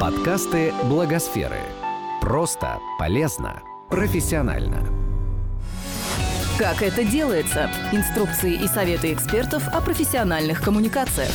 Подкасты 0.00 0.74
Благосферы. 0.90 1.58
Просто, 2.20 2.78
полезно, 2.98 3.62
профессионально. 3.88 4.86
Как 6.58 6.82
это 6.82 7.02
делается? 7.02 7.70
Инструкции 7.92 8.62
и 8.62 8.66
советы 8.66 9.14
экспертов 9.14 9.66
о 9.68 9.80
профессиональных 9.80 10.62
коммуникациях. 10.62 11.30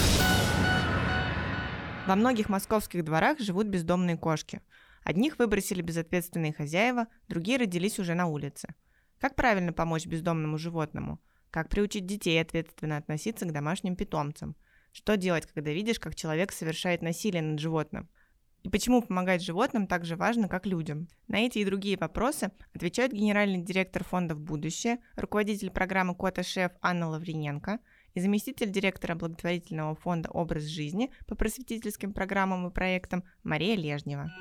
Во 2.05 2.15
многих 2.15 2.49
московских 2.49 3.03
дворах 3.03 3.39
живут 3.39 3.65
бездомные 3.65 4.15
кошки. 4.15 4.61
Одних 5.03 5.39
выбросили 5.39 5.81
безответственные 5.81 6.53
хозяева, 6.53 7.07
другие 7.27 7.57
родились 7.57 7.97
уже 7.97 8.13
на 8.13 8.27
улице. 8.27 8.75
Как 9.19 9.33
правильно 9.33 9.73
помочь 9.73 10.05
бездомному 10.05 10.59
животному? 10.59 11.19
Как 11.49 11.69
приучить 11.69 12.05
детей 12.05 12.39
ответственно 12.39 12.97
относиться 12.97 13.47
к 13.47 13.53
домашним 13.53 13.95
питомцам? 13.95 14.55
Что 14.91 15.17
делать, 15.17 15.47
когда 15.47 15.71
видишь, 15.71 15.99
как 15.99 16.13
человек 16.13 16.51
совершает 16.51 17.01
насилие 17.01 17.41
над 17.41 17.59
животным? 17.59 18.07
И 18.63 18.69
почему 18.69 19.01
помогать 19.01 19.41
животным 19.41 19.87
так 19.87 20.05
же 20.05 20.15
важно, 20.15 20.47
как 20.47 20.67
людям? 20.67 21.07
На 21.27 21.39
эти 21.39 21.59
и 21.59 21.65
другие 21.65 21.97
вопросы 21.97 22.51
отвечают 22.75 23.11
генеральный 23.11 23.61
директор 23.61 24.03
фонда 24.03 24.35
«В 24.35 24.39
будущее», 24.39 24.99
руководитель 25.15 25.71
программы 25.71 26.13
«Кота 26.13 26.43
Шеф» 26.43 26.71
Анна 26.81 27.09
Лавриненко 27.09 27.79
и 28.13 28.19
заместитель 28.19 28.69
директора 28.69 29.15
благотворительного 29.15 29.95
фонда 29.95 30.29
«Образ 30.29 30.63
жизни» 30.63 31.11
по 31.27 31.33
просветительским 31.33 32.13
программам 32.13 32.67
и 32.67 32.71
проектам 32.71 33.23
Мария 33.43 33.75
Лежнева. 33.75 34.31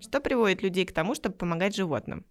Что 0.00 0.20
приводит 0.20 0.62
людей 0.62 0.86
к 0.86 0.92
тому, 0.92 1.14
чтобы 1.14 1.34
помогать 1.34 1.76
животным? 1.76 2.24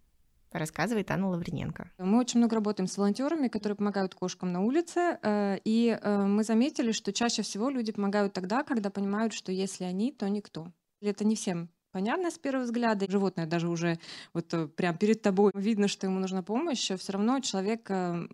Рассказывает 0.60 1.10
Анна 1.12 1.30
Лавриненко. 1.30 1.92
Мы 1.98 2.20
очень 2.20 2.40
много 2.40 2.56
работаем 2.56 2.88
с 2.88 2.98
волонтерами, 2.98 3.48
которые 3.48 3.76
помогают 3.76 4.16
кошкам 4.16 4.52
на 4.52 4.62
улице, 4.62 5.18
э, 5.22 5.58
и 5.64 5.98
э, 6.00 6.26
мы 6.26 6.44
заметили, 6.44 6.92
что 6.92 7.12
чаще 7.14 7.42
всего 7.42 7.70
люди 7.70 7.92
помогают 7.92 8.34
тогда, 8.34 8.64
когда 8.64 8.90
понимают, 8.90 9.34
что 9.34 9.52
если 9.52 9.84
они, 9.84 10.12
то 10.12 10.30
никто. 10.30 10.72
Это 11.02 11.26
не 11.26 11.36
всем 11.36 11.70
понятно 11.92 12.32
с 12.32 12.40
первого 12.40 12.64
взгляда. 12.64 13.06
Животное 13.08 13.46
даже 13.46 13.70
уже 13.70 14.00
вот 14.34 14.52
э, 14.54 14.68
прям 14.68 14.98
перед 14.98 15.22
тобой 15.22 15.52
видно, 15.54 15.88
что 15.88 16.08
ему 16.08 16.20
нужна 16.20 16.42
помощь, 16.42 16.90
все 16.90 17.12
равно 17.12 17.40
человек 17.40 17.90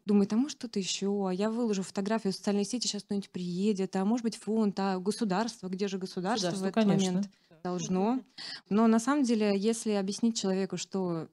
думает, 0.06 0.32
а 0.32 0.38
может 0.38 0.58
что-то 0.58 0.80
еще, 0.80 1.28
а 1.28 1.34
я 1.34 1.50
выложу 1.50 1.84
фотографию 1.84 2.32
в 2.32 2.36
социальные 2.36 2.66
сети, 2.66 2.88
сейчас 2.88 3.04
кто-нибудь 3.04 3.30
приедет, 3.30 3.96
а 3.96 4.06
может 4.06 4.24
быть 4.24 4.38
фонд, 4.38 4.80
а 4.80 4.98
государство, 5.00 5.68
где 5.68 5.88
же 5.88 5.98
государство, 5.98 6.52
государство 6.52 6.66
в 6.66 6.70
этот 6.70 6.84
конечно. 6.84 7.12
момент? 7.12 7.30
Должно. 7.62 8.22
Но 8.70 8.88
на 8.88 9.00
самом 9.00 9.24
деле, 9.24 9.58
если 9.58 9.92
объяснить 9.92 10.40
человеку, 10.40 10.78
что 10.78 11.28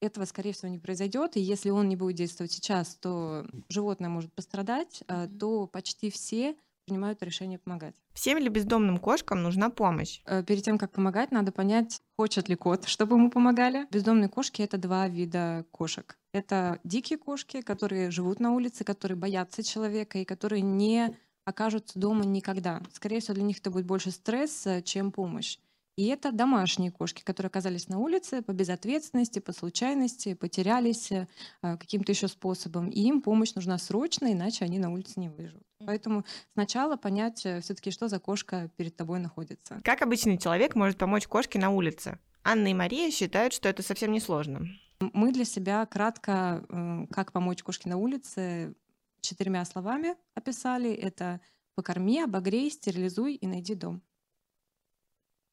этого, 0.00 0.24
скорее 0.24 0.52
всего, 0.52 0.68
не 0.68 0.78
произойдет. 0.78 1.36
И 1.36 1.40
если 1.40 1.70
он 1.70 1.88
не 1.88 1.96
будет 1.96 2.16
действовать 2.16 2.52
сейчас, 2.52 2.96
то 2.96 3.46
животное 3.68 4.08
может 4.08 4.32
пострадать, 4.32 5.02
mm-hmm. 5.06 5.38
то 5.38 5.66
почти 5.66 6.10
все 6.10 6.56
принимают 6.86 7.22
решение 7.22 7.58
помогать. 7.58 7.94
Всем 8.12 8.38
ли 8.38 8.48
бездомным 8.48 8.98
кошкам 8.98 9.42
нужна 9.42 9.70
помощь? 9.70 10.20
Э, 10.26 10.42
перед 10.42 10.64
тем, 10.64 10.76
как 10.76 10.90
помогать, 10.90 11.30
надо 11.30 11.52
понять, 11.52 12.00
хочет 12.16 12.48
ли 12.48 12.56
кот, 12.56 12.84
чтобы 12.88 13.16
ему 13.16 13.30
помогали. 13.30 13.86
Бездомные 13.90 14.28
кошки— 14.28 14.62
это 14.62 14.76
два 14.76 15.08
вида 15.08 15.64
кошек. 15.70 16.18
Это 16.32 16.80
дикие 16.84 17.18
кошки, 17.18 17.60
которые 17.60 18.10
живут 18.10 18.40
на 18.40 18.52
улице, 18.52 18.84
которые 18.84 19.16
боятся 19.16 19.62
человека 19.62 20.18
и 20.18 20.24
которые 20.24 20.62
не 20.62 21.16
окажутся 21.44 21.98
дома 21.98 22.24
никогда. 22.24 22.82
Скорее 22.92 23.20
всего, 23.20 23.34
для 23.34 23.44
них 23.44 23.58
это 23.58 23.70
будет 23.70 23.86
больше 23.86 24.10
стресс, 24.10 24.66
чем 24.84 25.12
помощь. 25.12 25.58
И 25.96 26.06
это 26.06 26.32
домашние 26.32 26.90
кошки, 26.90 27.22
которые 27.22 27.48
оказались 27.48 27.88
на 27.88 27.98
улице 27.98 28.42
по 28.42 28.52
безответственности, 28.52 29.38
по 29.38 29.52
случайности, 29.52 30.34
потерялись 30.34 31.12
э, 31.12 31.26
каким-то 31.60 32.12
еще 32.12 32.28
способом. 32.28 32.88
И 32.88 33.00
им 33.00 33.20
помощь 33.20 33.54
нужна 33.54 33.76
срочно, 33.78 34.32
иначе 34.32 34.64
они 34.64 34.78
на 34.78 34.92
улице 34.92 35.20
не 35.20 35.28
выживут. 35.28 35.66
Поэтому 35.84 36.24
сначала 36.54 36.96
понять 36.96 37.44
э, 37.44 37.60
все-таки, 37.60 37.90
что 37.90 38.08
за 38.08 38.18
кошка 38.18 38.70
перед 38.76 38.96
тобой 38.96 39.18
находится. 39.18 39.80
Как 39.84 40.02
обычный 40.02 40.38
человек 40.38 40.74
может 40.74 40.98
помочь 40.98 41.26
кошке 41.26 41.58
на 41.58 41.70
улице? 41.70 42.18
Анна 42.42 42.68
и 42.68 42.74
Мария 42.74 43.10
считают, 43.10 43.52
что 43.52 43.68
это 43.68 43.82
совсем 43.82 44.12
не 44.12 44.20
сложно. 44.20 44.66
Мы 45.00 45.32
для 45.32 45.44
себя 45.44 45.84
кратко, 45.86 46.64
э, 46.68 47.06
как 47.10 47.32
помочь 47.32 47.62
кошке 47.62 47.88
на 47.88 47.96
улице, 47.96 48.74
четырьмя 49.20 49.64
словами 49.64 50.14
описали. 50.34 50.92
Это 50.92 51.40
покорми, 51.74 52.20
обогрей, 52.20 52.70
стерилизуй 52.70 53.34
и 53.34 53.46
найди 53.46 53.74
дом. 53.74 54.02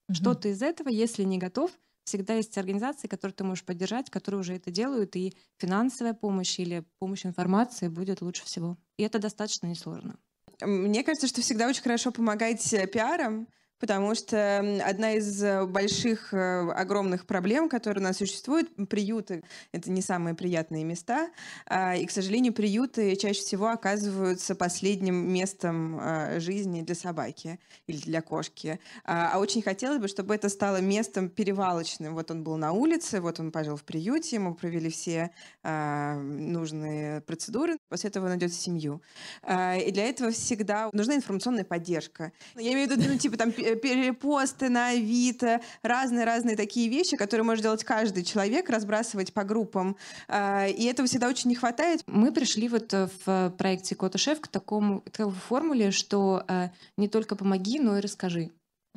Угу. 0.09 0.16
Что-то 0.16 0.50
из 0.50 0.62
этого, 0.62 0.90
если 0.90 1.23
не 1.23 1.38
готов, 1.38 1.72
всегда 2.06 2.35
есть 2.35 2.57
организации, 2.57 3.07
которые 3.07 3.35
ты 3.35 3.44
можешь 3.44 3.66
поддержать, 3.66 4.09
которые 4.09 4.40
уже 4.40 4.56
это 4.56 4.72
делают, 4.72 5.16
и 5.16 5.35
финансовая 5.57 6.13
помощь 6.13 6.57
или 6.59 6.85
помощь 7.00 7.25
информации 7.25 7.90
будет 7.90 8.22
лучше 8.22 8.46
всего. 8.46 8.78
И 8.97 9.03
это 9.03 9.19
достаточно 9.19 9.67
несложно. 9.67 10.17
Мне 10.62 11.03
кажется, 11.03 11.28
что 11.28 11.41
всегда 11.41 11.67
очень 11.67 11.84
хорошо 11.84 12.12
помогать 12.12 12.73
э, 12.73 12.88
пиаром, 12.88 13.47
Потому 13.80 14.16
что 14.16 14.60
одна 14.84 15.14
из 15.14 15.44
э, 15.44 15.66
больших, 15.66 16.34
э, 16.34 16.72
огромных 16.72 17.28
проблем, 17.28 17.70
которые 17.70 18.02
у 18.02 18.08
нас 18.08 18.18
существуют, 18.18 18.70
приюты— 18.90 19.44
это 19.72 19.92
не 19.92 20.02
самые 20.02 20.34
приятные 20.34 20.84
места. 20.84 21.30
А, 21.68 21.96
и, 21.96 22.06
к 22.06 22.12
сожалению, 22.12 22.54
приюты 22.54 23.16
чаще 23.16 23.42
всего 23.42 23.68
оказываются 23.68 24.56
последним 24.56 25.32
местом 25.32 26.00
а, 26.00 26.40
жизни 26.40 26.82
для 26.82 26.96
собаки 26.96 27.60
или 27.86 27.98
для 27.98 28.22
кошки. 28.22 28.80
А, 29.04 29.32
а 29.34 29.40
очень 29.40 29.62
хотелось 29.62 30.00
бы, 30.00 30.08
чтобы 30.08 30.34
это 30.34 30.50
стало 30.50 30.82
местом 30.82 31.30
перевалочным. 31.30 32.16
Вот 32.16 32.32
он 32.32 32.44
был 32.44 32.58
на 32.58 32.72
улице, 32.72 33.22
вот 33.22 33.40
он 33.40 33.52
пожил 33.52 33.76
в 33.76 33.84
приюте, 33.84 34.38
ему 34.38 34.56
провели 34.56 34.90
все 34.90 35.32
нужные 35.64 37.22
процедуры, 37.22 37.78
после 37.90 38.09
этого 38.09 38.26
он 38.26 38.30
найдет 38.30 38.54
семью. 38.54 39.02
И 39.44 39.92
для 39.92 40.06
этого 40.06 40.32
всегда 40.32 40.90
нужна 40.94 41.16
информационная 41.16 41.66
поддержка. 41.66 42.32
Я 42.56 42.74
имею 42.74 42.88
в 42.88 42.92
виду, 42.92 43.09
ну, 43.09 43.18
типа 43.18 43.38
там 43.38 43.52
перепосты 43.75 44.69
на 44.69 44.89
Авито, 44.89 45.61
разные-разные 45.81 46.55
такие 46.55 46.89
вещи, 46.89 47.17
которые 47.17 47.44
может 47.44 47.63
делать 47.63 47.83
каждый 47.83 48.23
человек, 48.23 48.69
разбрасывать 48.69 49.33
по 49.33 49.44
группам. 49.44 49.97
А, 50.28 50.67
и 50.67 50.85
этого 50.85 51.07
всегда 51.07 51.28
очень 51.28 51.50
не 51.50 51.55
хватает. 51.55 52.01
Мы 52.07 52.31
пришли 52.31 52.69
вот 52.69 52.94
э, 52.94 53.09
в 53.25 53.53
проекте 53.57 53.95
Кота 53.95 54.17
Шеф 54.17 54.41
к 54.41 54.47
такому, 54.47 55.01
к 55.01 55.09
такой 55.09 55.33
формуле, 55.33 55.91
что 55.91 56.44
э, 56.47 56.69
не 56.97 57.07
только 57.07 57.35
помоги, 57.35 57.79
но 57.79 57.97
и 57.97 58.01
расскажи. 58.01 58.51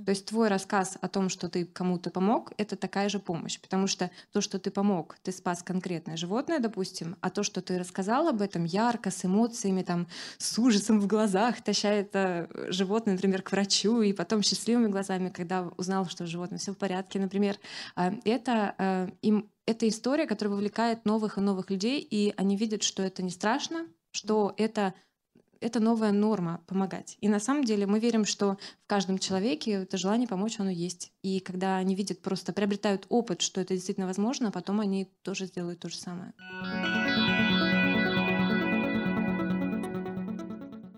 То 0.04 0.10
есть 0.10 0.26
твой 0.26 0.48
рассказ 0.48 0.98
о 1.00 1.08
том, 1.08 1.28
что 1.28 1.48
ты 1.48 1.64
кому-то 1.64 2.10
помог, 2.10 2.52
это 2.56 2.76
такая 2.76 3.08
же 3.08 3.18
помощь, 3.18 3.60
потому 3.60 3.86
что 3.86 4.10
то, 4.32 4.40
что 4.40 4.58
ты 4.58 4.70
помог, 4.70 5.16
ты 5.22 5.32
спас 5.32 5.62
конкретное 5.62 6.16
животное, 6.16 6.58
допустим, 6.58 7.16
а 7.20 7.30
то, 7.30 7.42
что 7.42 7.60
ты 7.60 7.78
рассказал 7.78 8.28
об 8.28 8.42
этом 8.42 8.64
ярко, 8.64 9.10
с 9.10 9.24
эмоциями, 9.24 9.82
там, 9.82 10.08
с 10.38 10.58
ужасом 10.58 11.00
в 11.00 11.06
глазах, 11.06 11.60
таща 11.62 11.92
это 11.92 12.48
животное, 12.68 13.14
например, 13.14 13.42
к 13.42 13.52
врачу, 13.52 14.02
и 14.02 14.12
потом 14.12 14.42
счастливыми 14.42 14.88
глазами, 14.88 15.28
когда 15.28 15.68
узнал, 15.76 16.06
что 16.06 16.26
животное 16.26 16.58
все 16.58 16.72
в 16.72 16.78
порядке, 16.78 17.18
например, 17.18 17.58
а, 17.96 18.12
это 18.24 18.74
а, 18.78 19.08
им 19.22 19.50
это 19.66 19.86
история, 19.88 20.26
которая 20.26 20.54
вовлекает 20.54 21.04
новых 21.04 21.38
и 21.38 21.40
новых 21.40 21.70
людей, 21.70 22.00
и 22.00 22.34
они 22.36 22.56
видят, 22.56 22.82
что 22.82 23.04
это 23.04 23.22
не 23.22 23.30
страшно, 23.30 23.86
что 24.10 24.52
это 24.56 24.94
это 25.60 25.80
новая 25.80 26.12
норма 26.12 26.62
помогать. 26.66 27.16
И 27.20 27.28
на 27.28 27.38
самом 27.38 27.64
деле 27.64 27.86
мы 27.86 28.00
верим, 28.00 28.24
что 28.24 28.58
в 28.84 28.86
каждом 28.86 29.18
человеке 29.18 29.72
это 29.72 29.98
желание 29.98 30.26
помочь, 30.26 30.58
оно 30.58 30.70
есть. 30.70 31.12
И 31.22 31.40
когда 31.40 31.76
они 31.76 31.94
видят, 31.94 32.22
просто 32.22 32.52
приобретают 32.52 33.06
опыт, 33.08 33.42
что 33.42 33.60
это 33.60 33.74
действительно 33.74 34.06
возможно, 34.06 34.48
а 34.48 34.52
потом 34.52 34.80
они 34.80 35.08
тоже 35.22 35.46
сделают 35.46 35.80
то 35.80 35.88
же 35.88 35.96
самое. 35.96 36.32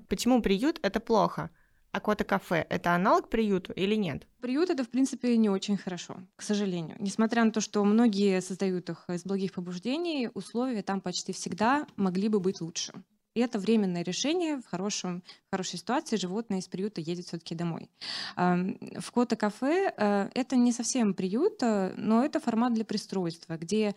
Почему 0.08 0.42
приют— 0.42 0.78
это 0.82 1.00
плохо? 1.00 1.50
А 1.90 2.00
кота-кафе— 2.00 2.66
это 2.70 2.94
аналог 2.94 3.28
приюту 3.28 3.72
или 3.72 3.94
нет? 3.94 4.26
Приют— 4.40 4.70
это, 4.70 4.82
в 4.84 4.88
принципе, 4.88 5.36
не 5.36 5.50
очень 5.50 5.76
хорошо, 5.76 6.16
к 6.36 6.42
сожалению. 6.42 6.96
Несмотря 6.98 7.44
на 7.44 7.50
то, 7.50 7.60
что 7.60 7.84
многие 7.84 8.40
создают 8.40 8.88
их 8.88 9.04
из 9.08 9.24
благих 9.24 9.52
побуждений, 9.52 10.30
условия 10.32 10.82
там 10.82 11.02
почти 11.02 11.32
всегда 11.32 11.86
могли 11.96 12.28
бы 12.28 12.40
быть 12.40 12.62
лучше. 12.62 12.92
И 13.34 13.40
это 13.40 13.58
временное 13.58 14.02
решение. 14.02 14.58
В, 14.58 14.66
хорошем, 14.66 15.22
хорошей 15.50 15.78
ситуации 15.78 16.16
животное 16.16 16.58
из 16.58 16.68
приюта 16.68 17.00
едет 17.00 17.26
все-таки 17.26 17.54
домой. 17.54 17.90
В 18.36 19.12
Кота-кафе 19.12 19.94
э, 19.96 20.30
это 20.34 20.56
не 20.56 20.72
совсем 20.72 21.14
приют, 21.14 21.62
э, 21.62 21.94
но 21.96 22.24
это 22.24 22.40
формат 22.40 22.74
для 22.74 22.84
пристройства, 22.84 23.56
где 23.56 23.94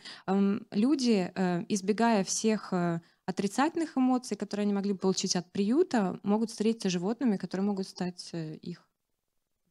люди, 0.72 1.32
э, 1.36 1.66
избегая 1.68 2.24
всех 2.24 2.74
отрицательных 3.26 3.98
эмоций, 3.98 4.38
которые 4.38 4.64
они 4.64 4.74
могли 4.74 4.94
бы 4.94 5.00
получить 5.00 5.36
от 5.36 5.52
приюта, 5.52 6.20
могут 6.24 6.52
встретиться 6.52 6.90
с 6.90 6.94
животными, 6.94 7.38
которые 7.38 7.66
могут 7.66 7.88
стать 7.88 8.32
их. 8.34 8.88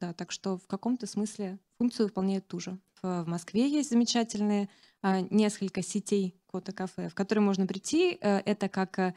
Да, 0.01 0.13
так 0.13 0.31
что 0.31 0.57
в 0.57 0.67
каком-то 0.67 1.07
смысле 1.07 1.57
функцию 1.77 2.07
выполняет 2.07 2.47
ту 2.47 2.59
же. 2.59 2.77
В 3.01 3.23
Москве 3.25 3.69
есть 3.69 3.91
замечательные 3.91 4.67
несколько 5.29 5.81
сетей 5.81 6.35
кота-кафе, 6.47 7.07
в 7.07 7.15
которые 7.15 7.43
можно 7.43 7.65
прийти. 7.65 8.17
Это 8.19 8.67
как 8.67 9.15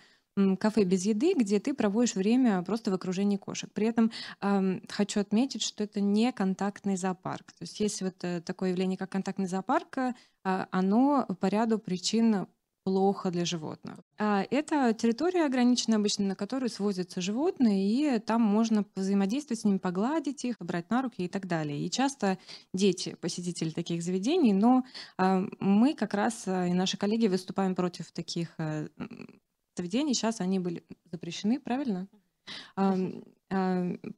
кафе 0.59 0.85
без 0.85 1.05
еды, 1.05 1.35
где 1.35 1.59
ты 1.61 1.75
проводишь 1.75 2.15
время 2.15 2.63
просто 2.63 2.91
в 2.91 2.95
окружении 2.95 3.37
кошек. 3.37 3.71
При 3.73 3.87
этом 3.87 4.11
э, 4.41 4.81
хочу 4.89 5.21
отметить, 5.21 5.63
что 5.63 5.85
это 5.85 6.01
не 6.01 6.33
контактный 6.33 6.97
зоопарк. 6.97 7.53
То 7.53 7.63
есть 7.63 7.81
есть 7.81 8.03
вот 8.03 8.17
э, 8.23 8.41
такое 8.41 8.71
явление, 8.71 8.97
как 8.97 9.11
контактный 9.11 9.47
зоопарк, 9.47 9.99
э, 9.99 10.13
оно 10.45 11.27
по 11.41 11.47
ряду 11.47 11.79
причин 11.79 12.47
плохо 12.89 13.31
для 13.31 13.45
животных. 13.45 13.99
А 14.19 14.47
это 14.51 14.95
территория 14.95 15.45
ограниченная 15.45 15.99
обычно, 15.99 16.25
на 16.25 16.35
которую 16.35 16.71
свозятся 16.71 17.21
животные, 17.21 17.87
и 17.87 18.19
там 18.19 18.41
можно 18.41 18.87
взаимодействовать 18.97 19.61
с 19.61 19.65
ними, 19.65 19.77
погладить 19.77 20.45
их, 20.47 20.57
брать 20.61 20.89
на 20.89 21.03
руки 21.03 21.23
и 21.23 21.29
так 21.29 21.47
далее. 21.47 21.85
И 21.85 21.91
часто 21.91 22.39
дети 22.73 23.15
посетители 23.21 23.71
таких 23.71 24.03
заведений, 24.03 24.55
но 24.55 24.85
а, 25.19 25.45
мы 25.61 25.93
как 25.93 26.15
раз 26.15 26.45
а, 26.47 26.67
и 26.67 26.73
наши 26.73 26.97
коллеги 26.97 27.27
выступаем 27.27 27.75
против 27.75 28.11
таких 28.11 28.55
а, 28.57 28.87
заведений. 29.79 30.15
Сейчас 30.15 30.41
они 30.41 30.59
были 30.59 30.85
запрещены, 31.11 31.59
правильно? 31.61 32.09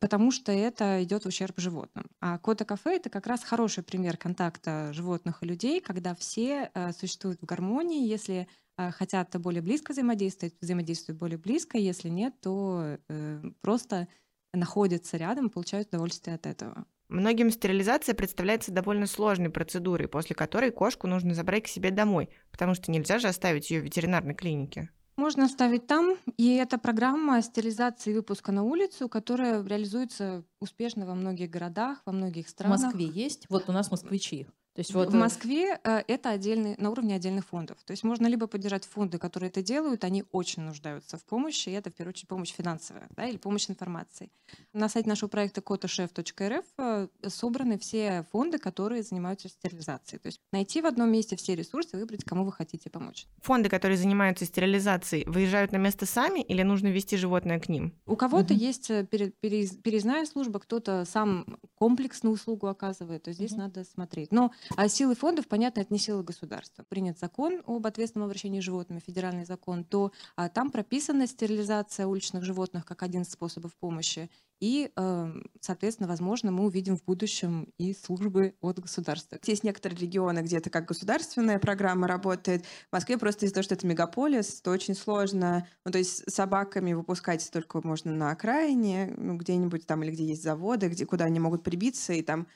потому 0.01 0.33
что 0.33 0.51
это 0.53 1.03
идет 1.05 1.25
в 1.25 1.29
ущерб 1.29 1.59
животным. 1.59 2.07
А 2.21 2.39
кота-кафе 2.39 2.97
это 2.97 3.11
как 3.11 3.27
раз 3.27 3.45
хороший 3.45 3.85
пример 3.85 4.17
контакта 4.17 4.93
животных 4.93 5.43
и 5.43 5.47
людей, 5.47 5.81
когда 5.81 6.15
все 6.15 6.71
э, 6.75 6.93
существуют 6.93 7.41
в 7.41 7.45
гармонии. 7.45 8.09
Если 8.09 8.49
э, 8.77 8.91
хотят 8.91 9.37
более 9.41 9.62
близко 9.62 9.93
взаимодействовать, 9.93 10.55
взаимодействуют 10.61 11.19
более 11.19 11.39
близко. 11.39 11.79
Если 11.79 12.09
нет, 12.09 12.41
то 12.41 12.99
э, 13.09 13.43
просто 13.61 14.09
находятся 14.53 15.17
рядом 15.17 15.47
и 15.47 15.51
получают 15.51 15.89
удовольствие 15.89 16.35
от 16.35 16.47
этого. 16.47 16.85
Многим 17.09 17.51
стерилизация 17.51 18.15
представляется 18.15 18.73
довольно 18.73 19.07
сложной 19.07 19.51
процедурой, 19.51 20.09
после 20.09 20.37
которой 20.37 20.71
кошку 20.71 21.07
нужно 21.07 21.35
забрать 21.35 21.65
к 21.65 21.69
себе 21.69 21.91
домой, 21.91 22.31
потому 22.53 22.75
что 22.75 22.91
нельзя 22.91 23.19
же 23.19 23.29
оставить 23.29 23.71
ее 23.71 23.81
в 23.81 23.85
ветеринарной 23.85 24.35
клинике. 24.35 24.91
Можно 25.20 25.44
оставить 25.44 25.87
там, 25.87 26.17
и 26.38 26.55
это 26.55 26.78
программа 26.78 27.43
стерилизации 27.43 28.14
выпуска 28.14 28.52
на 28.52 28.62
улицу, 28.62 29.06
которая 29.06 29.62
реализуется 29.62 30.44
успешно 30.61 31.05
во 31.05 31.14
многих 31.14 31.50
городах, 31.50 32.00
во 32.06 32.12
многих 32.12 32.49
странах. 32.49 32.78
В 32.78 32.82
Москве 32.84 33.05
есть? 33.05 33.44
Вот 33.50 33.69
у 33.69 33.72
нас 33.72 33.90
москвичи. 33.90 34.46
То 34.81 34.82
есть 34.82 34.94
вот 34.94 35.11
в 35.11 35.15
э, 35.15 35.19
Москве 35.19 35.79
э, 35.85 36.03
это 36.09 36.31
отдельный, 36.31 36.75
на 36.79 36.88
уровне 36.91 37.15
отдельных 37.15 37.44
фондов. 37.44 37.77
То 37.85 37.91
есть 37.91 38.03
можно 38.03 38.27
либо 38.27 38.47
поддержать 38.47 38.87
фонды, 38.87 39.19
которые 39.19 39.50
это 39.50 39.62
делают, 39.62 40.05
они 40.05 40.25
очень 40.32 40.62
нуждаются 40.62 41.19
в 41.19 41.25
помощи, 41.25 41.69
и 41.69 41.73
это 41.73 41.91
в 41.91 41.94
первую 41.94 42.12
очередь 42.12 42.29
помощь 42.29 42.50
финансовая 42.50 43.06
да, 43.15 43.27
или 43.27 43.37
помощь 43.37 43.69
информации. 43.69 44.31
На 44.73 44.88
сайте 44.88 45.11
нашего 45.11 45.29
проекта 45.29 45.61
kotashef.rf 45.61 46.65
э, 46.79 47.09
собраны 47.29 47.79
все 47.79 48.25
фонды, 48.32 48.56
которые 48.56 49.03
занимаются 49.03 49.50
стерилизацией. 49.50 50.19
То 50.19 50.29
есть 50.29 50.41
найти 50.50 50.81
в 50.81 50.87
одном 50.87 51.12
месте 51.12 51.37
все 51.37 51.55
ресурсы, 51.55 51.99
выбрать, 51.99 52.25
кому 52.25 52.47
вы 52.47 52.53
хотите 52.53 52.88
помочь. 52.88 53.26
Фонды, 53.43 53.69
которые 53.69 53.99
занимаются 53.99 54.47
стерилизацией, 54.47 55.26
выезжают 55.26 55.73
на 55.73 55.76
место 55.76 56.06
сами 56.06 56.41
или 56.41 56.62
нужно 56.62 56.88
вести 56.88 57.19
животное 57.19 57.61
к 57.61 57.69
ним? 57.69 57.93
У 58.06 58.17
кого-то 58.17 58.55
угу. 58.55 58.62
есть 58.62 58.88
переездная 58.88 60.25
служба, 60.25 60.59
кто-то 60.59 61.05
сам 61.05 61.59
комплексную 61.81 62.35
услугу 62.35 62.67
оказывает, 62.67 63.23
то 63.23 63.32
здесь 63.32 63.53
угу. 63.53 63.62
надо 63.62 63.85
смотреть. 63.85 64.32
Но 64.32 64.53
а 64.77 64.87
силы 64.88 65.15
фондов, 65.15 65.49
понятно, 65.49 65.81
это 65.81 65.93
не 65.93 65.99
силы 65.99 66.23
государства. 66.23 66.85
Принят 66.87 67.19
закон 67.19 67.62
об 67.67 67.87
ответственном 67.87 68.27
обращении 68.27 68.61
с 68.61 68.65
животными, 68.65 69.00
федеральный 69.00 69.47
закон, 69.47 69.85
то 69.85 70.12
а, 70.37 70.50
там 70.50 70.71
прописана 70.71 71.27
стерилизация 71.27 72.06
уличных 72.06 72.44
животных 72.44 72.85
как 72.85 73.03
один 73.03 73.23
из 73.23 73.31
способов 73.31 73.75
помощи. 73.77 74.29
И, 74.61 74.91
эм, 74.97 75.45
соответственно, 75.61 76.07
возможно, 76.09 76.51
мы 76.53 76.67
увидим 76.67 76.97
в 76.97 77.05
будущем 77.05 77.73
и 77.79 77.95
службы 77.95 78.55
от 78.61 78.79
государства. 78.79 79.39
Есть 79.47 79.65
некоторые 79.65 79.99
регионы, 79.99 80.41
где 80.41 80.59
это 80.59 80.69
как 80.69 80.87
государственная 80.87 81.59
программа 81.59 82.07
работает. 82.07 82.67
В 82.91 82.93
Москве 82.93 83.17
просто 83.17 83.47
из-за 83.47 83.55
того, 83.55 83.65
что 83.65 83.75
это 83.75 83.87
мегаполис, 83.87 84.61
то 84.61 84.71
очень 84.71 84.95
сложно. 84.95 85.67
Ну, 85.87 85.93
то 85.93 85.99
есть 85.99 86.31
собаками 86.31 86.93
выпускать 86.93 87.51
только 87.51 87.81
можно 87.87 88.12
на 88.12 88.33
окраине, 88.33 89.15
ну, 89.17 89.37
где-нибудь 89.39 89.87
там, 89.87 90.03
или 90.03 90.11
где 90.11 90.25
есть 90.27 90.43
заводы, 90.43 90.89
где, 90.89 91.07
куда 91.07 91.25
они 91.25 91.41
могут 91.41 91.62
прибиться, 91.65 92.12
и 92.12 92.23
там 92.23 92.47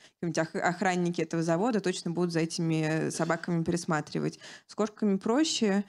охранники 0.53 1.21
этого 1.21 1.41
завода 1.41 1.79
точно 1.81 2.11
будут 2.11 2.31
за 2.31 2.41
этими 2.41 3.09
собаками 3.09 3.63
пересматривать. 3.63 4.39
С 4.67 4.75
кошками 4.75 5.17
проще. 5.17 5.85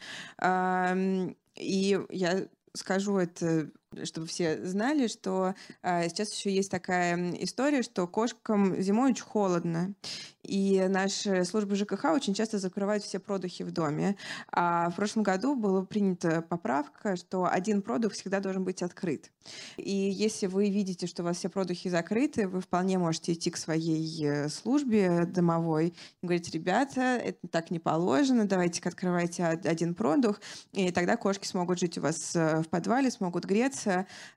И 1.57 2.01
я 2.11 2.49
скажу 2.75 3.17
это 3.17 3.71
чтобы 4.05 4.27
все 4.27 4.65
знали, 4.65 5.06
что 5.06 5.55
а, 5.83 6.09
сейчас 6.09 6.33
еще 6.33 6.53
есть 6.53 6.71
такая 6.71 7.35
история, 7.41 7.83
что 7.83 8.06
кошкам 8.06 8.81
зимой 8.81 9.12
очень 9.12 9.25
холодно. 9.25 9.94
И 10.43 10.85
наши 10.88 11.44
службы 11.44 11.75
ЖКХ 11.75 12.05
очень 12.12 12.35
часто 12.35 12.59
закрывают 12.59 13.03
все 13.03 13.19
продухи 13.19 13.62
в 13.65 13.73
доме. 13.73 14.17
А 14.53 14.91
в 14.91 14.97
прошлом 14.97 15.23
году 15.25 15.56
была 15.56 15.85
принята 15.85 16.41
поправка, 16.41 17.17
что 17.17 17.47
один 17.47 17.83
продух 17.83 18.12
всегда 18.12 18.41
должен 18.41 18.65
быть 18.65 18.83
открыт. 18.83 19.33
И 19.77 19.93
если 19.93 20.47
вы 20.47 20.71
видите, 20.71 21.06
что 21.06 21.23
у 21.23 21.27
вас 21.27 21.39
все 21.39 21.49
продухи 21.49 21.89
закрыты, 21.89 22.49
вы 22.49 22.61
вполне 22.61 22.99
можете 22.99 23.32
идти 23.32 23.50
к 23.50 23.56
своей 23.56 24.25
э, 24.25 24.49
службе 24.49 25.25
домовой 25.27 25.94
и 26.23 26.27
говорить, 26.27 26.53
ребята, 26.53 27.00
это 27.00 27.49
так 27.49 27.71
не 27.71 27.79
положено, 27.79 28.47
давайте-ка 28.47 28.89
открывайте 28.89 29.44
один 29.44 29.94
продух, 29.94 30.41
и 30.73 30.91
тогда 30.91 31.17
кошки 31.17 31.47
смогут 31.47 31.79
жить 31.79 31.99
у 31.99 32.00
вас 32.00 32.35
э, 32.37 32.62
в 32.62 32.69
подвале, 32.69 33.11
смогут 33.11 33.44
греться, 33.44 33.75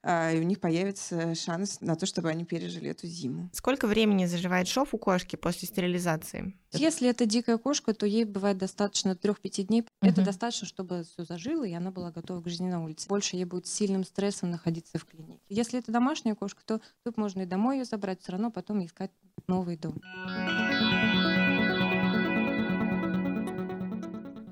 а, 0.01 0.31
и 0.31 0.39
у 0.39 0.43
них 0.43 0.59
появится 0.59 1.35
шанс 1.35 1.81
на 1.81 1.95
то, 1.95 2.05
чтобы 2.05 2.29
они 2.29 2.45
пережили 2.45 2.89
эту 2.89 3.07
зиму. 3.07 3.49
Сколько 3.53 3.87
времени 3.87 4.25
заживает 4.25 4.67
шов 4.67 4.93
у 4.93 4.97
кошки 4.97 5.35
после 5.35 5.67
стерилизации? 5.67 5.89
стерилизации? 5.89 6.53
Если 6.71 7.09
это 7.09 7.25
дикая 7.25 7.57
кошка, 7.57 7.93
то 7.93 8.05
ей 8.05 8.25
бывает 8.25 8.57
достаточно 8.57 9.11
3-5 9.11 9.63
дней. 9.63 9.81
Угу. 9.81 9.89
Это 10.01 10.23
достаточно, 10.23 10.67
чтобы 10.67 11.03
все 11.03 11.23
зажило, 11.23 11.63
и 11.63 11.73
она 11.73 11.91
была 11.91 12.11
готова 12.11 12.41
к 12.41 12.47
жизни 12.47 12.69
на 12.69 12.83
улице. 12.83 13.07
Больше 13.07 13.35
ей 13.35 13.45
будет 13.45 13.67
сильным 13.67 14.03
стрессом 14.03 14.51
находиться 14.51 14.97
в 14.97 15.05
клинике. 15.05 15.41
Если 15.49 15.79
это 15.79 15.91
домашняя 15.91 16.35
кошка, 16.35 16.61
то 16.65 16.81
тут 17.03 17.17
можно 17.17 17.41
и 17.41 17.45
домой 17.45 17.79
ее 17.79 17.85
забрать, 17.85 18.21
все 18.21 18.33
равно 18.33 18.51
потом 18.51 18.85
искать 18.85 19.11
новый 19.47 19.77
дом. 19.77 19.99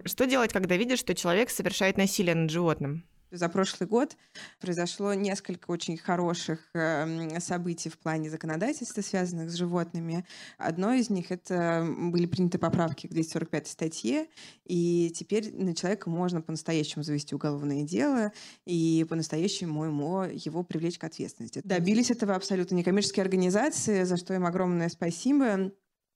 Что 0.05 0.25
делать, 0.25 0.53
когда 0.53 0.77
видишь, 0.77 0.99
что 0.99 1.13
человек 1.13 1.49
совершает 1.49 1.97
насилие 1.97 2.33
над 2.33 2.49
животным? 2.49 3.03
За 3.31 3.49
прошлый 3.49 3.89
год 3.89 4.15
произошло 4.59 5.13
несколько 5.13 5.69
очень 5.71 5.97
хороших 5.97 6.59
эм, 6.73 7.41
событий 7.41 7.89
в 7.89 7.97
плане 7.97 8.29
законодательства, 8.29 9.01
связанных 9.01 9.51
с 9.51 9.55
животными. 9.55 10.25
Одно 10.57 10.93
из 10.93 11.09
них— 11.09 11.25
это 11.31 11.85
были 11.85 12.25
приняты 12.25 12.57
поправки 12.57 13.07
к 13.07 13.11
245 13.11 13.67
статье, 13.67 14.27
и 14.63 15.11
теперь 15.13 15.53
на 15.53 15.75
человека 15.75 16.09
можно 16.09 16.41
по-настоящему 16.41 17.03
завести 17.03 17.35
уголовное 17.35 17.83
дело 17.83 18.31
и 18.65 19.05
по-настоящему 19.09 19.85
ему 19.85 20.23
его 20.23 20.63
привлечь 20.63 20.97
к 20.97 21.03
ответственности. 21.03 21.61
Добились 21.65 22.11
этого 22.11 22.33
абсолютно 22.33 22.75
некоммерческие 22.75 23.23
организации, 23.23 24.03
за 24.03 24.15
что 24.15 24.33
им 24.35 24.45
огромное 24.45 24.87
спасибо. 24.87 25.71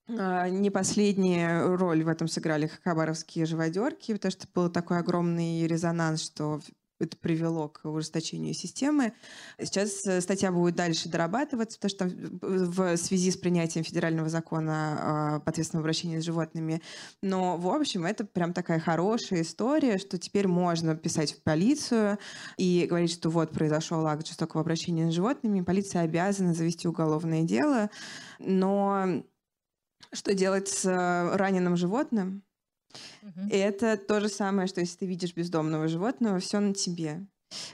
А, 0.07 0.49
не 0.49 0.69
последнюю 0.69 1.75
роль 1.75 2.03
в 2.03 2.07
этом 2.07 2.27
сыграли 2.27 2.69
хабаровские 2.83 3.45
живодерки, 3.45 4.13
потому 4.13 4.31
что 4.31 4.47
был 4.53 4.69
такой 4.69 4.99
огромный 4.99 5.67
резонанс, 5.67 6.21
что 6.21 6.61
это 7.01 7.17
привело 7.17 7.69
к 7.69 7.85
ужесточению 7.85 8.53
системы. 8.53 9.13
Сейчас 9.59 10.05
э, 10.05 10.21
статья 10.21 10.51
будет 10.51 10.75
дальше 10.75 11.09
дорабатываться, 11.09 11.79
потому 11.79 12.11
что 12.11 12.45
в 12.45 12.97
связи 12.97 13.31
с 13.31 13.37
принятием 13.37 13.83
федерального 13.83 14.29
закона 14.29 15.35
об 15.35 15.49
ответственном 15.49 15.81
обращении 15.81 16.19
с 16.19 16.23
животными. 16.23 16.81
Но, 17.21 17.57
в 17.57 17.67
общем, 17.67 18.05
это 18.05 18.25
прям 18.25 18.53
такая 18.53 18.79
хорошая 18.79 19.41
история, 19.41 19.97
что 19.97 20.17
теперь 20.17 20.47
можно 20.47 20.95
писать 20.95 21.33
в 21.33 21.43
полицию 21.43 22.17
и 22.57 22.85
говорить, 22.87 23.11
что 23.11 23.29
вот 23.29 23.51
произошел 23.51 24.05
акт 24.07 24.27
жестокого 24.27 24.61
обращения 24.61 25.09
с 25.09 25.13
животными, 25.13 25.61
полиция 25.61 26.03
обязана 26.03 26.53
завести 26.53 26.87
уголовное 26.87 27.43
дело. 27.43 27.89
Но 28.39 29.23
что 30.13 30.33
делать 30.33 30.67
с 30.67 30.85
э, 30.85 31.35
раненым 31.35 31.77
животным? 31.77 32.43
Угу. 33.21 33.49
И 33.49 33.55
это 33.55 33.97
то 33.97 34.19
же 34.19 34.29
самое, 34.29 34.67
что 34.67 34.81
если 34.81 34.97
ты 34.97 35.05
видишь 35.05 35.35
бездомного 35.35 35.87
животного, 35.87 36.39
все 36.39 36.59
на 36.59 36.73
тебе. 36.73 37.25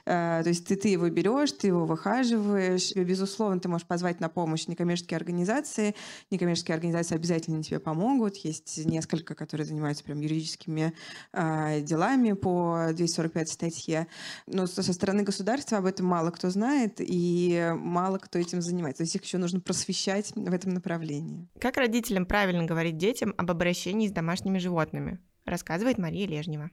Uh, 0.05 0.43
то 0.43 0.49
есть 0.49 0.65
ты, 0.65 0.75
ты 0.75 0.89
его 0.89 1.09
берешь, 1.09 1.51
ты 1.51 1.67
его 1.67 1.85
выхаживаешь. 1.85 2.95
Безусловно, 2.95 3.59
ты 3.59 3.69
можешь 3.69 3.87
позвать 3.87 4.19
на 4.19 4.29
помощь 4.29 4.67
некоммерческие 4.67 5.17
организации. 5.17 5.95
Некоммерческие 6.31 6.75
организации 6.75 7.15
обязательно 7.15 7.63
тебе 7.63 7.79
помогут. 7.79 8.37
Есть 8.37 8.85
несколько, 8.85 9.35
которые 9.35 9.65
занимаются 9.65 10.03
прям 10.03 10.19
юридическими 10.19 10.93
uh, 11.33 11.81
делами 11.81 12.33
по 12.33 12.87
245 12.91 13.49
статье. 13.49 14.07
Но 14.47 14.67
со, 14.67 14.83
со 14.83 14.93
стороны 14.93 15.23
государства 15.23 15.77
об 15.77 15.85
этом 15.85 16.05
мало 16.05 16.31
кто 16.31 16.49
знает, 16.49 16.95
и 16.99 17.71
мало 17.75 18.17
кто 18.17 18.39
этим 18.39 18.61
занимается. 18.61 18.99
То 18.99 19.03
есть 19.03 19.15
их 19.15 19.23
еще 19.23 19.37
нужно 19.37 19.59
просвещать 19.59 20.31
в 20.35 20.53
этом 20.53 20.73
направлении. 20.73 21.47
Как 21.59 21.77
родителям 21.77 22.25
правильно 22.25 22.65
говорить 22.65 22.97
детям 22.97 23.33
об 23.37 23.51
обращении 23.51 24.07
с 24.07 24.11
домашними 24.11 24.57
животными? 24.57 25.19
рассказывает 25.47 25.97
Мария 25.97 26.27
Лежнева. 26.27 26.69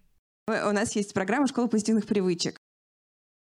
У 0.47 0.73
нас 0.73 0.95
есть 0.95 1.15
программа 1.15 1.47
«Школа 1.47 1.69
позитивных 1.69 2.07
привычек». 2.07 2.59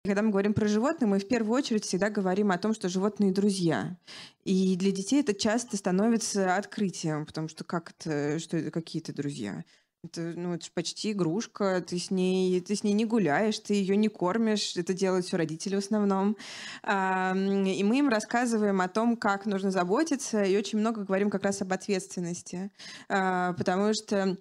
Когда 0.09 0.23
мы 0.23 0.31
говорим 0.31 0.55
про 0.55 0.67
животных, 0.67 1.07
мы 1.07 1.19
в 1.19 1.29
первую 1.29 1.55
очередь 1.55 1.85
всегда 1.85 2.09
говорим 2.09 2.51
о 2.51 2.57
том, 2.57 2.73
что 2.73 2.89
животные 2.89 3.31
друзья. 3.31 3.99
И 4.43 4.75
для 4.75 4.91
детей 4.91 5.21
это 5.21 5.35
часто 5.35 5.77
становится 5.77 6.57
открытием, 6.57 7.27
потому 7.27 7.49
что 7.49 7.63
как 7.63 7.91
это, 7.91 8.39
что 8.39 8.57
это 8.57 8.71
какие-то 8.71 9.13
друзья? 9.13 9.67
Это, 10.03 10.33
ну, 10.35 10.55
это 10.55 10.65
же 10.65 10.71
почти 10.73 11.13
игрушка, 11.13 11.85
ты 11.87 11.99
с, 11.99 12.11
ней, 12.11 12.59
ты 12.63 12.75
с 12.75 12.85
ней 12.85 12.95
не 12.95 13.05
гуляешь, 13.05 13.59
ты 13.59 13.75
ее 13.75 13.97
не 13.97 14.09
кормишь, 14.09 14.79
это 14.79 14.95
делают 14.95 15.27
все 15.27 15.37
родители 15.37 15.75
в 15.75 15.81
основном. 15.81 16.39
И 16.87 17.83
мы 17.85 17.99
им 17.99 18.09
рассказываем 18.09 18.81
о 18.81 18.89
том, 18.89 19.15
как 19.15 19.45
нужно 19.45 19.71
заботиться, 19.71 20.43
и 20.43 20.57
очень 20.57 20.79
много 20.79 21.05
говорим 21.05 21.29
как 21.29 21.43
раз 21.43 21.61
об 21.61 21.71
ответственности, 21.75 22.71
а, 23.11 23.53
потому 23.55 23.93
что 23.93 24.39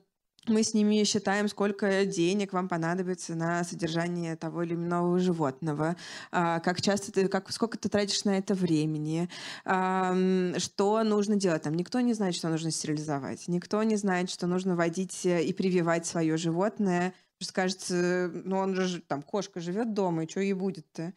мы 0.48 0.64
с 0.64 0.74
ними 0.74 1.04
считаем, 1.04 1.48
сколько 1.48 2.06
денег 2.06 2.54
вам 2.54 2.68
понадобится 2.68 3.36
на 3.36 3.64
содержание 3.64 4.36
того 4.36 4.64
или 4.64 4.74
иного 4.74 5.20
животного, 5.20 5.96
а, 6.32 6.60
как 6.60 6.82
часто 6.82 7.12
ты, 7.12 7.28
как, 7.28 7.52
сколько 7.52 7.78
ты 7.78 7.90
тратишь 7.90 8.24
на 8.26 8.38
это 8.38 8.54
времени, 8.54 9.30
что 9.64 11.04
нужно 11.04 11.36
делать. 11.36 11.64
Там 11.64 11.76
никто 11.76 12.00
не 12.00 12.14
знает, 12.14 12.36
что 12.36 12.50
нужно 12.50 12.72
стерилизовать, 12.72 13.48
никто 13.48 13.82
не 13.84 13.96
знает, 13.96 14.30
что 14.30 14.48
нужно 14.48 14.76
водить 14.76 15.26
и 15.26 15.54
прививать 15.54 16.06
свое 16.06 16.38
животное. 16.38 17.14
Потому 17.38 17.46
что 17.46 17.54
кажется, 17.54 18.32
ну 18.46 18.58
он 18.58 18.76
же 18.76 19.02
там 19.02 19.22
кошка 19.22 19.60
живет 19.60 19.94
дома, 19.94 20.24
и 20.24 20.30
что 20.30 20.40
ей 20.40 20.54
будет-то? 20.54 21.14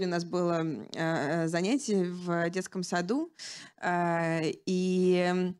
У 0.00 0.06
нас 0.06 0.24
было 0.24 0.64
э, 0.94 1.46
занятие 1.46 2.10
в 2.10 2.50
детском 2.50 2.82
саду, 2.82 3.32
э, 3.80 4.40
и 4.66 5.04
Э, 5.24 5.52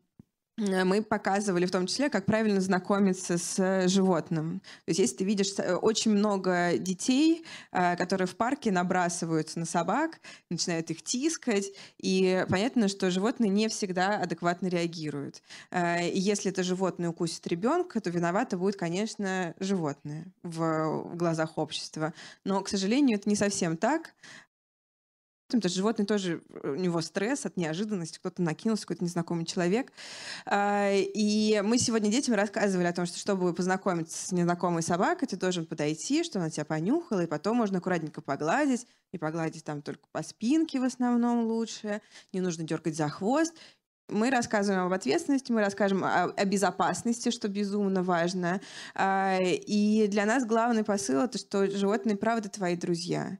мы 0.57 1.01
показывали 1.01 1.65
в 1.65 1.71
том 1.71 1.85
числе, 1.85 2.09
как 2.09 2.25
правильно 2.25 2.61
знакомиться 2.61 3.37
с 3.37 3.87
животным. 3.89 4.61
То 4.85 4.91
есть 4.91 4.99
если 4.99 5.17
ты 5.17 5.23
видишь 5.25 5.53
э, 5.57 5.75
очень 5.75 6.11
много 6.11 6.77
детей, 6.77 7.45
э, 7.71 7.97
которые 7.97 8.27
в 8.27 8.37
парке 8.37 8.71
набрасываются 8.71 9.59
на 9.59 9.65
собак, 9.65 10.21
начинают 10.49 10.89
их 10.91 11.03
тискать, 11.03 11.65
и 11.97 12.45
понятно, 12.49 12.87
что 12.87 13.11
животные 13.11 13.49
не 13.49 13.67
всегда 13.67 14.17
адекватно 14.17 14.67
реагируют. 14.67 15.41
И 15.73 16.19
если 16.19 16.51
это 16.51 16.63
животное 16.63 17.09
укусит 17.09 17.45
ребенка, 17.47 17.99
то 17.99 18.09
виновато 18.09 18.57
будет, 18.57 18.77
конечно, 18.77 19.53
животное 19.59 20.27
в 20.43 21.15
глазах 21.15 21.57
общества. 21.57 22.13
Но, 22.43 22.61
к 22.61 22.69
сожалению, 22.69 23.17
это 23.17 23.27
не 23.29 23.35
совсем 23.35 23.77
так. 23.77 24.13
Потому 25.47 25.61
что 25.61 25.69
животное 25.69 26.05
тоже, 26.07 26.41
э, 26.63 26.71
у 26.71 26.75
него 26.75 27.01
стресс 27.01 27.45
от 27.45 27.55
неожиданности, 27.55 28.17
кто-то 28.17 28.41
накинулся, 28.41 28.83
какой-то 28.83 29.03
незнакомый 29.03 29.45
человек. 29.45 29.91
А, 30.45 30.89
и 30.91 31.61
мы 31.63 31.77
сегодня 31.77 32.09
детям 32.09 32.33
рассказывали 32.33 32.87
о 32.87 32.93
том, 32.93 33.05
что 33.05 33.19
чтобы 33.19 33.53
познакомиться 33.53 34.27
с 34.27 34.31
незнакомой 34.31 34.81
собакой, 34.81 35.27
ты 35.27 35.37
должен 35.37 35.67
подойти, 35.67 36.23
что 36.23 36.39
она 36.39 36.49
тебя 36.49 36.65
понюхала, 36.65 37.21
и 37.21 37.27
потом 37.27 37.57
можно 37.57 37.77
аккуратненько 37.77 38.21
погладить, 38.21 38.87
и 39.11 39.17
погладить 39.17 39.63
там 39.63 39.81
только 39.81 40.07
по 40.11 40.23
спинке 40.23 40.79
в 40.79 40.83
основном 40.83 41.45
лучше, 41.45 42.01
не 42.33 42.41
нужно 42.41 42.63
дергать 42.63 42.95
за 42.95 43.07
хвост. 43.07 43.53
Мы 44.07 44.29
рассказываем 44.29 44.85
об 44.85 44.93
ответственности, 44.93 45.51
мы 45.51 45.61
расскажем 45.61 46.03
о, 46.03 46.25
о 46.25 46.45
безопасности, 46.45 47.31
что 47.31 47.47
безумно 47.47 48.03
важно. 48.03 48.61
А, 48.93 49.39
и 49.41 50.07
для 50.07 50.25
нас 50.25 50.45
главный 50.45 50.83
посыл 50.83 51.21
это, 51.21 51.37
что 51.37 51.67
животные 51.69 52.15
правда 52.15 52.49
твои 52.49 52.75
друзья 52.75 53.39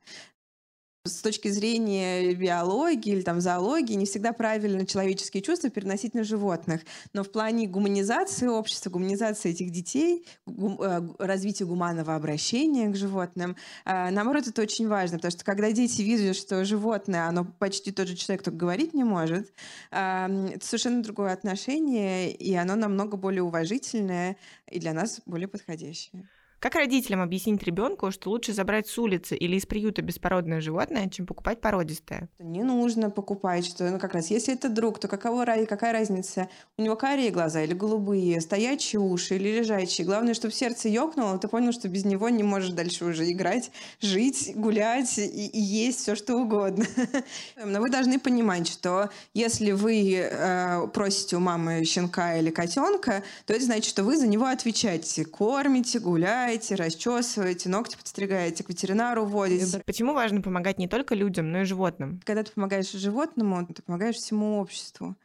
с 1.06 1.22
точки 1.22 1.48
зрения 1.50 2.34
биологии 2.34 3.14
или 3.14 3.22
там 3.22 3.40
зоологии 3.40 3.94
не 3.94 4.06
всегда 4.06 4.34
правильно 4.34 4.86
человеческие 4.86 5.44
чувства 5.44 5.70
переносить 5.70 6.16
на 6.16 6.24
животных. 6.24 6.82
Но 7.14 7.24
в 7.24 7.32
плане 7.32 7.68
гуманизации 7.68 8.48
общества, 8.48 8.90
гуманизации 8.90 9.52
этих 9.52 9.70
детей, 9.70 10.26
гум, 10.46 10.82
э, 10.82 11.02
развития 11.20 11.66
гуманного 11.66 12.16
обращения 12.16 12.90
к 12.90 12.96
животным, 12.96 13.56
э, 13.86 14.10
наоборот, 14.10 14.48
это 14.48 14.62
очень 14.64 14.88
важно, 14.88 15.18
потому 15.18 15.32
что 15.32 15.46
когда 15.46 15.72
дети 15.72 16.02
видят, 16.02 16.36
что 16.36 16.66
животное, 16.66 17.28
оно 17.28 17.46
почти 17.46 17.92
тот 17.92 18.08
же 18.08 18.16
человек, 18.16 18.44
только 18.44 18.58
говорить 18.58 18.94
не 18.94 19.04
может, 19.04 19.54
э, 19.92 20.50
это 20.56 20.66
совершенно 20.66 21.04
другое 21.04 21.34
отношение, 21.34 22.32
и 22.32 22.54
оно 22.56 22.76
намного 22.76 23.16
более 23.16 23.44
уважительное 23.44 24.38
и 24.70 24.80
для 24.80 24.94
нас 24.94 25.22
более 25.26 25.48
подходящее. 25.48 26.28
Как 26.60 26.76
родителям 26.76 27.22
объяснить 27.22 27.64
ребенку, 27.64 28.12
что 28.12 28.30
лучше 28.30 28.54
забрать 28.54 28.88
с 28.88 28.98
улицы 28.98 29.36
или 29.36 29.56
из 29.56 29.66
приюта 29.66 30.02
беспородное 30.02 30.62
животное, 30.62 31.10
чем 31.10 31.28
покупать 31.28 31.62
породистое? 31.62 32.30
Не 32.40 32.64
нужно 32.64 33.10
покупать, 33.10 33.66
что 33.66 33.90
ну 33.92 34.00
как 34.00 34.14
раз, 34.14 34.32
если 34.32 34.54
это 34.54 34.70
друг, 34.70 35.00
то 35.00 35.08
какого, 35.08 35.46
какая 35.46 35.94
разница? 35.94 36.50
У 36.78 36.82
него 36.82 36.96
карие 36.96 37.30
глаза 37.30 37.62
или 37.62 37.74
голубые, 37.74 38.42
стоячие 38.42 39.00
уши 39.00 39.36
или 39.36 39.60
лежачие. 39.60 40.08
Главное, 40.08 40.34
чтобы 40.34 40.54
сердце 40.54 40.90
ёкнуло, 40.90 41.38
ты 41.38 41.48
понял, 41.48 41.72
что 41.72 41.88
без 41.88 42.06
него 42.06 42.30
не 42.30 42.44
можешь 42.44 42.72
дальше 42.72 43.06
уже 43.06 43.32
играть, 43.32 43.70
жить, 44.02 44.54
гулять 44.56 45.18
и, 45.20 45.48
и 45.48 45.60
есть 45.60 46.00
все 46.00 46.16
что 46.16 46.36
угодно. 46.36 46.86
Но 47.64 47.80
вы 47.80 47.92
должны 47.92 48.20
понимать, 48.20 48.68
что 48.68 49.10
если 49.34 49.72
вы 49.72 50.16
э, 50.16 50.88
просите 50.94 51.36
у 51.36 51.40
мамы 51.40 51.84
щенка 51.84 52.38
или 52.38 52.50
котенка, 52.50 53.24
то 53.46 53.54
это 53.54 53.66
значит, 53.66 53.86
что 53.86 54.04
вы 54.04 54.18
за 54.18 54.26
него 54.26 54.46
отвечаете, 54.46 55.26
кормите, 55.26 56.00
гуляете, 56.00 56.45
стираете, 56.46 56.76
расчесываете, 56.76 57.70
ногти 57.70 57.96
подстригаете, 57.96 58.64
к 58.64 58.70
ветеринару 58.70 59.26
водите. 59.26 59.82
Почему 59.86 60.14
важно 60.14 60.42
помогать 60.42 60.78
не 60.78 60.88
только 60.88 61.16
людям, 61.16 61.52
но 61.52 61.62
и 61.62 61.64
животным? 61.64 62.22
Когда 62.24 62.44
ты 62.44 62.52
помогаешь 62.52 62.92
животному, 62.92 63.66
ты 63.66 63.82
помогаешь 63.82 64.16
всему 64.16 64.60
обществу. 64.60 65.16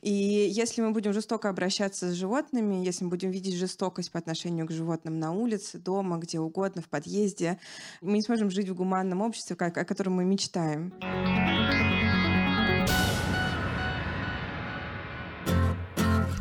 И 0.00 0.12
если 0.12 0.80
мы 0.80 0.92
будем 0.92 1.12
жестоко 1.12 1.48
обращаться 1.48 2.10
с 2.10 2.14
животными, 2.14 2.84
если 2.84 3.04
мы 3.04 3.10
будем 3.10 3.30
видеть 3.30 3.56
жестокость 3.56 4.12
по 4.12 4.18
отношению 4.18 4.66
к 4.66 4.70
животным 4.70 5.18
на 5.18 5.32
улице, 5.32 5.78
дома, 5.78 6.18
где 6.18 6.38
угодно, 6.38 6.82
в 6.82 6.88
подъезде, 6.88 7.58
мы 8.00 8.12
не 8.12 8.22
сможем 8.22 8.50
жить 8.50 8.68
в 8.68 8.74
гуманном 8.74 9.22
обществе, 9.22 9.56
о 9.56 9.70
котором 9.84 10.14
мы 10.14 10.24
мечтаем. 10.24 10.92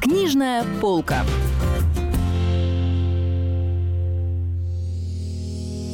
Книжная 0.02 0.64
полка. 0.80 1.26